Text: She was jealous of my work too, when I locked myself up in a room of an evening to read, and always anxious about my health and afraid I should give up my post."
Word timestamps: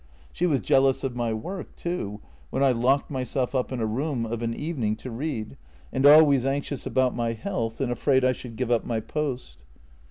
She 0.33 0.47
was 0.47 0.61
jealous 0.61 1.03
of 1.03 1.15
my 1.15 1.31
work 1.31 1.75
too, 1.75 2.21
when 2.49 2.63
I 2.63 2.71
locked 2.71 3.11
myself 3.11 3.53
up 3.53 3.71
in 3.71 3.79
a 3.79 3.85
room 3.85 4.25
of 4.25 4.41
an 4.41 4.51
evening 4.55 4.95
to 4.95 5.11
read, 5.11 5.57
and 5.93 6.07
always 6.07 6.43
anxious 6.43 6.87
about 6.87 7.15
my 7.15 7.33
health 7.33 7.79
and 7.79 7.91
afraid 7.91 8.25
I 8.25 8.31
should 8.31 8.55
give 8.55 8.71
up 8.71 8.83
my 8.83 8.99
post." 8.99 9.63